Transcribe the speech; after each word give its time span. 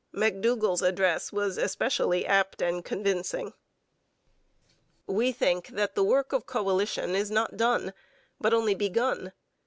McDougall's 0.15 0.81
address 0.81 1.31
was 1.31 1.59
especially 1.59 2.25
apt 2.25 2.59
and 2.59 2.83
convincing: 2.83 3.53
We 5.05 5.31
think 5.31 5.67
that 5.67 5.93
the 5.93 6.03
work 6.03 6.33
of 6.33 6.47
coalition 6.47 7.15
is 7.15 7.29
not 7.29 7.55
done, 7.55 7.93
but 8.39 8.51
only 8.51 8.73
begun. 8.73 9.31